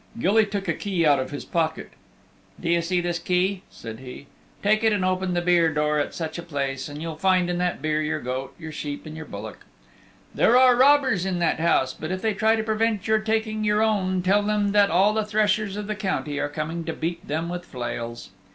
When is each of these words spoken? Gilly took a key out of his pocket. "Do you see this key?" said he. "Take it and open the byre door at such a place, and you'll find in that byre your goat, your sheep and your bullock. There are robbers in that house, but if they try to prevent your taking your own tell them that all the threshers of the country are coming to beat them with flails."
Gilly 0.19 0.47
took 0.47 0.67
a 0.67 0.73
key 0.73 1.05
out 1.05 1.19
of 1.19 1.29
his 1.29 1.45
pocket. 1.45 1.91
"Do 2.59 2.67
you 2.67 2.81
see 2.81 3.01
this 3.01 3.19
key?" 3.19 3.61
said 3.69 3.99
he. 3.99 4.25
"Take 4.63 4.83
it 4.83 4.91
and 4.91 5.05
open 5.05 5.35
the 5.35 5.43
byre 5.43 5.71
door 5.71 5.99
at 5.99 6.15
such 6.15 6.39
a 6.39 6.41
place, 6.41 6.89
and 6.89 6.99
you'll 7.03 7.17
find 7.17 7.51
in 7.51 7.59
that 7.59 7.83
byre 7.83 8.01
your 8.01 8.19
goat, 8.19 8.55
your 8.57 8.71
sheep 8.71 9.05
and 9.05 9.15
your 9.15 9.27
bullock. 9.27 9.59
There 10.33 10.57
are 10.57 10.75
robbers 10.75 11.23
in 11.23 11.37
that 11.37 11.59
house, 11.59 11.93
but 11.93 12.11
if 12.11 12.19
they 12.19 12.33
try 12.33 12.55
to 12.55 12.63
prevent 12.63 13.07
your 13.07 13.19
taking 13.19 13.63
your 13.63 13.83
own 13.83 14.23
tell 14.23 14.41
them 14.41 14.71
that 14.71 14.89
all 14.89 15.13
the 15.13 15.23
threshers 15.23 15.77
of 15.77 15.85
the 15.85 15.93
country 15.93 16.39
are 16.39 16.49
coming 16.49 16.83
to 16.85 16.93
beat 16.93 17.27
them 17.27 17.47
with 17.47 17.63
flails." 17.63 18.31